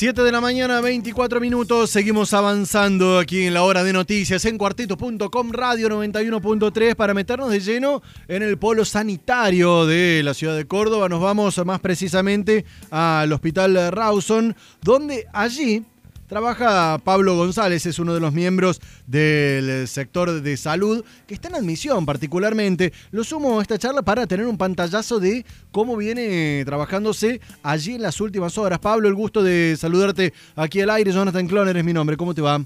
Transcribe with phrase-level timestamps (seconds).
[0.00, 1.90] 7 de la mañana, 24 minutos.
[1.90, 7.60] Seguimos avanzando aquí en la hora de noticias en cuarteto.com Radio 91.3 para meternos de
[7.60, 11.10] lleno en el polo sanitario de la ciudad de Córdoba.
[11.10, 15.84] Nos vamos más precisamente al Hospital Rawson, donde allí
[16.30, 21.56] Trabaja Pablo González, es uno de los miembros del sector de salud que está en
[21.56, 22.92] admisión particularmente.
[23.10, 28.02] Lo sumo a esta charla para tener un pantallazo de cómo viene trabajándose allí en
[28.02, 28.78] las últimas horas.
[28.78, 31.10] Pablo, el gusto de saludarte aquí al aire.
[31.10, 32.16] Jonathan Cloner es mi nombre.
[32.16, 32.62] ¿Cómo te va?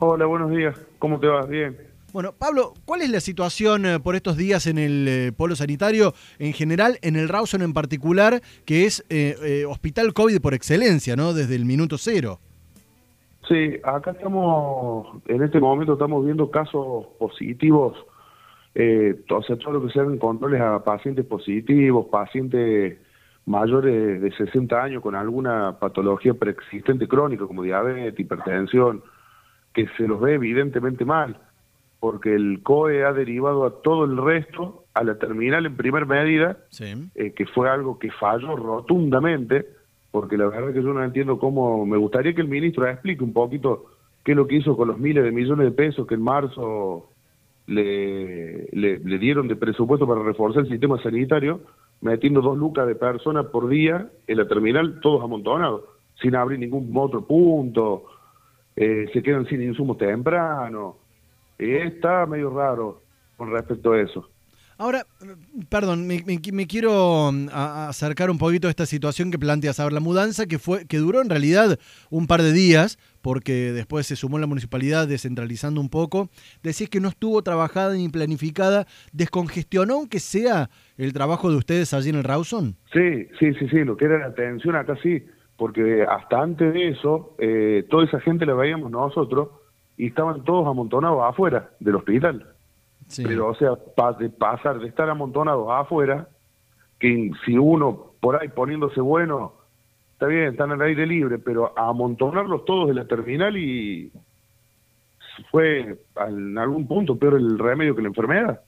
[0.00, 0.76] Hola, buenos días.
[0.98, 1.46] ¿Cómo te va?
[1.46, 1.78] Bien.
[2.12, 6.12] Bueno, Pablo, ¿cuál es la situación eh, por estos días en el eh, polo sanitario
[6.40, 11.34] en general, en el Rawson en particular, que es eh, hospital COVID por excelencia, ¿no?
[11.34, 12.40] Desde el minuto cero.
[13.50, 17.98] Sí, acá estamos, en este momento estamos viendo casos positivos,
[18.76, 22.98] eh, o sea, todo lo que sean controles a pacientes positivos, pacientes
[23.46, 29.02] mayores de 60 años con alguna patología preexistente crónica como diabetes, hipertensión,
[29.74, 31.36] que se los ve evidentemente mal,
[31.98, 36.56] porque el COE ha derivado a todo el resto a la terminal en primer medida,
[37.16, 39.66] eh, que fue algo que falló rotundamente,
[40.10, 43.32] porque la verdad que yo no entiendo cómo, me gustaría que el ministro explique un
[43.32, 43.86] poquito
[44.24, 47.08] qué es lo que hizo con los miles de millones de pesos que en marzo
[47.66, 48.68] le,
[49.18, 51.60] dieron de presupuesto para reforzar el sistema sanitario,
[52.00, 55.82] metiendo dos lucas de personas por día en la terminal, todos amontonados,
[56.20, 58.04] sin abrir ningún otro punto,
[58.74, 60.96] eh, se quedan sin insumos temprano.
[61.58, 63.02] está medio raro
[63.36, 64.28] con respecto a eso.
[64.80, 65.04] Ahora,
[65.68, 69.78] perdón, me, quiero mm, acercar un poquito a esta situación que planteas.
[69.78, 71.78] A ver, la mudanza que fue, que duró en realidad
[72.08, 76.30] un par de días, porque después se sumó la municipalidad descentralizando un poco.
[76.62, 78.86] Decís que no estuvo trabajada ni planificada.
[79.12, 82.74] ¿Descongestionó aunque sea el trabajo de ustedes allí en el Rawson?
[82.90, 83.84] Sí, sí, sí, sí.
[83.84, 85.22] Lo que era la atención acá sí,
[85.58, 89.50] porque hasta antes de eso, eh, toda esa gente la veíamos nosotros
[89.98, 92.54] y estaban todos amontonados afuera del hospital.
[93.16, 93.70] Pero, o sea,
[94.18, 96.28] de pasar de estar amontonados afuera,
[96.98, 99.54] que si uno por ahí poniéndose bueno,
[100.12, 104.12] está bien, están al aire libre, pero a amontonarlos todos de la terminal y
[105.50, 105.98] fue
[106.28, 108.60] en algún punto peor el remedio que la enfermedad.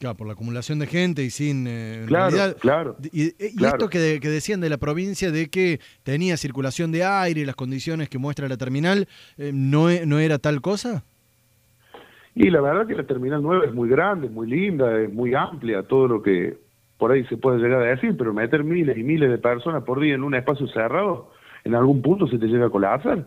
[0.00, 1.64] Claro, por la acumulación de gente y sin...
[1.68, 2.96] Eh, claro, claro.
[3.12, 3.28] Y,
[3.64, 7.54] esto que, que, decían de la provincia de que tenía circulación de aire y las
[7.54, 9.06] condiciones que muestra la terminal,
[9.38, 11.04] eh, ¿no, e, ¿no era tal cosa?
[12.34, 15.34] Y la verdad que la Terminal 9 es muy grande, es muy linda, es muy
[15.34, 16.56] amplia, todo lo que
[16.96, 20.00] por ahí se puede llegar a decir, pero meter miles y miles de personas por
[20.00, 21.30] día en un espacio cerrado,
[21.64, 23.26] en algún punto se te llega a colapsar.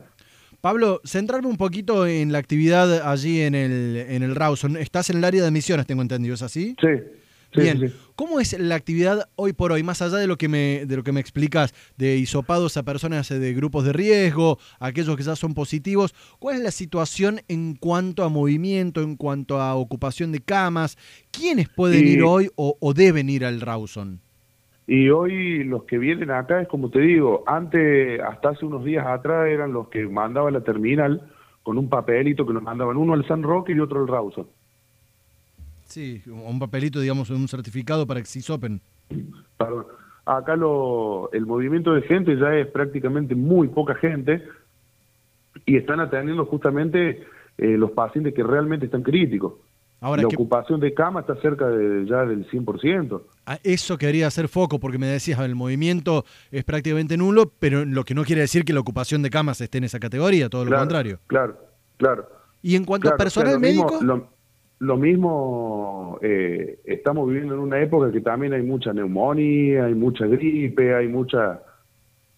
[0.61, 4.77] Pablo, centrarme un poquito en la actividad allí en el, en el Rawson.
[4.77, 6.75] Estás en el área de misiones, tengo entendido, ¿es así?
[6.81, 6.87] Sí.
[7.55, 10.95] Bien, ¿cómo es la actividad hoy por hoy, más allá de lo que me, de
[10.95, 15.35] lo que me explicas, de hisopados a personas de grupos de riesgo, aquellos que ya
[15.35, 16.13] son positivos?
[16.39, 20.97] ¿Cuál es la situación en cuanto a movimiento, en cuanto a ocupación de camas?
[21.31, 24.19] ¿Quiénes pueden ir hoy o, deben ir al Rawson?
[24.87, 29.05] Y hoy los que vienen acá es como te digo, antes, hasta hace unos días
[29.07, 31.21] atrás, eran los que mandaban la terminal
[31.63, 34.47] con un papelito que nos mandaban uno al San Roque y otro al Rawson.
[35.95, 38.81] Sí, un papelito, digamos, un certificado para Exisopen.
[39.57, 39.85] Perdón.
[40.25, 44.43] Acá lo, el movimiento de gente ya es prácticamente muy poca gente
[45.65, 47.23] y están atendiendo justamente
[47.57, 49.53] eh, los pacientes que realmente están críticos.
[50.01, 53.21] Ahora, la ocupación de cama está cerca de, ya del 100%.
[53.45, 58.03] A eso quería hacer foco, porque me decías, el movimiento es prácticamente nulo, pero lo
[58.03, 60.77] que no quiere decir que la ocupación de camas esté en esa categoría, todo lo
[60.77, 61.19] contrario.
[61.27, 61.57] Claro,
[61.95, 62.27] claro.
[62.61, 63.97] Y en cuanto a personal médico...
[64.01, 64.34] Lo
[64.79, 70.93] mismo, eh, estamos viviendo en una época que también hay mucha neumonía, hay mucha gripe,
[70.93, 71.61] hay mucha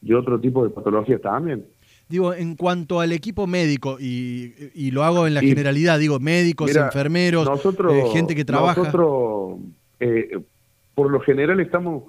[0.01, 1.65] y otro tipo de patologías también.
[2.09, 7.47] Digo, en cuanto al equipo médico, y, lo hago en la generalidad, digo, médicos, enfermeros,
[7.65, 8.79] eh, gente que trabaja.
[8.79, 9.59] Nosotros,
[9.99, 10.39] eh,
[10.95, 12.03] por lo general, estamos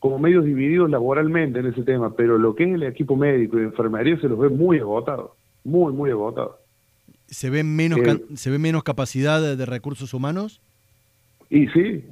[0.00, 3.62] como medios divididos laboralmente en ese tema, pero lo que es el equipo médico y
[3.62, 5.30] enfermería se los ve muy agotados,
[5.64, 6.56] muy, muy agotados.
[7.26, 8.00] ¿Se ve menos,
[8.34, 10.60] ¿se ve menos capacidad de, recursos humanos?
[11.50, 12.04] Y sí,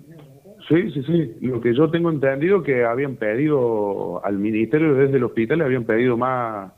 [0.69, 1.35] sí, sí, sí.
[1.41, 5.85] Lo que yo tengo entendido que habían pedido al ministerio desde el hospital, le habían
[5.85, 6.73] pedido más,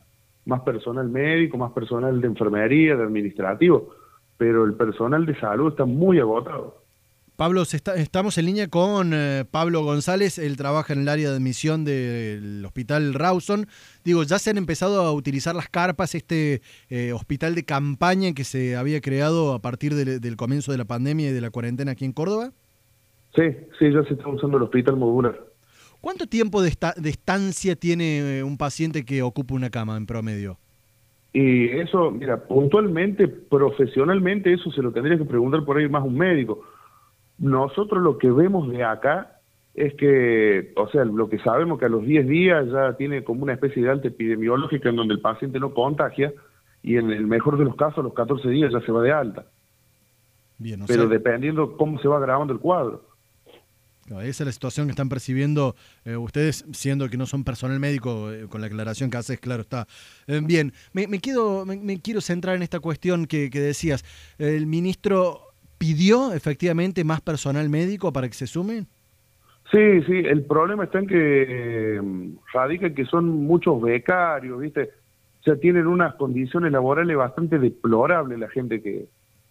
[0.44, 3.90] más personal médico, más personal de enfermería, de administrativo,
[4.36, 6.82] pero el personal de salud está muy agotado.
[7.38, 11.84] Pablo, estamos en línea con eh, Pablo González, él trabaja en el área de admisión
[11.84, 13.68] del Hospital Rawson.
[14.04, 18.42] Digo, ¿ya se han empezado a utilizar las carpas, este eh, hospital de campaña que
[18.42, 22.04] se había creado a partir del comienzo de la pandemia y de la cuarentena aquí
[22.04, 22.50] en Córdoba?
[23.36, 23.44] Sí,
[23.78, 25.38] sí, ya se está usando el hospital modular.
[26.00, 30.58] ¿Cuánto tiempo de, de estancia tiene un paciente que ocupa una cama en promedio?
[31.32, 36.18] Y eso, mira, puntualmente, profesionalmente, eso se lo tendría que preguntar por ahí más un
[36.18, 36.64] médico.
[37.38, 39.38] Nosotros lo que vemos de acá
[39.74, 43.44] es que, o sea, lo que sabemos que a los 10 días ya tiene como
[43.44, 46.32] una especie de alta epidemiológica en donde el paciente no contagia
[46.82, 49.12] y en el mejor de los casos a los 14 días ya se va de
[49.12, 49.46] alta.
[50.58, 53.04] Bien, Pero dependiendo cómo se va grabando el cuadro.
[54.08, 58.32] esa es la situación que están percibiendo eh, ustedes, siendo que no son personal médico,
[58.32, 59.86] eh, con la aclaración que haces, claro está.
[60.26, 61.20] Eh, bien, me, me,
[61.64, 64.04] me, quiero centrar en esta cuestión que, que decías.
[64.38, 65.47] ¿El ministro
[65.78, 68.86] pidió efectivamente más personal médico para que se sumen?
[69.70, 71.46] Sí, sí, el problema está en que
[71.96, 72.00] eh,
[72.52, 74.90] radica que son muchos becarios, ¿viste?
[75.40, 79.08] O sea, tienen unas condiciones laborales bastante deplorables la gente que,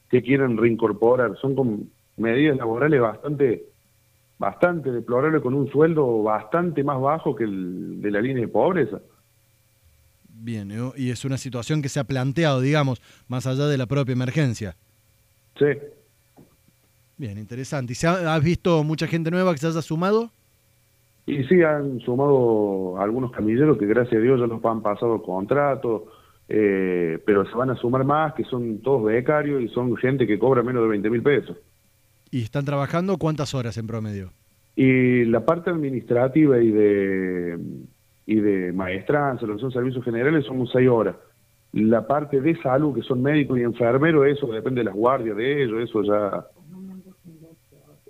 [0.09, 1.38] que quieren reincorporar.
[1.38, 3.63] Son con medidas laborales bastante
[4.39, 9.00] bastante deplorables con un sueldo bastante más bajo que el de la línea de pobreza.
[10.29, 14.13] Bien, y es una situación que se ha planteado, digamos, más allá de la propia
[14.13, 14.75] emergencia.
[15.57, 15.65] Sí,
[17.18, 17.94] Bien, interesante.
[17.94, 20.30] ¿Y has visto mucha gente nueva que se haya sumado?
[21.25, 26.04] Y sí, han sumado algunos camilleros que gracias a Dios ya nos han pasado contratos,
[26.48, 30.40] eh, pero se van a sumar más, que son todos becarios y son gente que
[30.40, 31.58] cobra menos de 20 mil pesos.
[32.31, 34.31] ¿Y están trabajando cuántas horas en promedio?
[34.75, 37.60] Y la parte administrativa y de
[38.28, 41.16] y de maestranza, lo que son servicios generales, son seis horas.
[41.72, 45.63] La parte de salud, que son médicos y enfermeros, eso depende de las guardias de
[45.63, 46.46] ellos, eso ya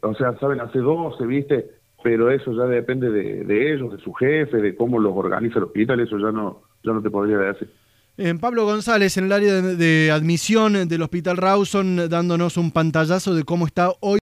[0.09, 1.71] o sea, saben hace 12, ¿viste?
[2.04, 6.00] Pero eso ya depende de, ellos, de su jefe, de cómo los organiza el hospital,
[6.00, 7.69] eso ya no, ya no te podría decir.
[8.18, 13.36] En Pablo González, en el área de, de admisión del Hospital Rawson, dándonos un pantallazo
[13.36, 14.15] de cómo está hoy.